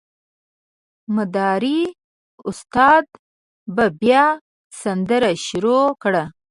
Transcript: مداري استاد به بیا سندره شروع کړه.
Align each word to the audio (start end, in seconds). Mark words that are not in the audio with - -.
مداري 1.15 1.79
استاد 2.49 3.05
به 3.75 3.85
بیا 3.99 4.25
سندره 4.81 5.31
شروع 5.45 5.85
کړه. 6.03 6.23